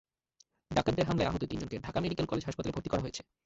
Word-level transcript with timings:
ডাকাতদের 0.71 1.07
হামলায় 1.07 1.29
আহত 1.29 1.43
তিনজনকে 1.43 1.77
ঢাকা 1.79 1.99
মেডিকেল 1.99 2.25
কলেজ 2.25 2.43
হাসপাতালে 2.45 2.73
ভর্তি 2.75 2.89
করা 2.89 3.03
হয়েছে। 3.03 3.21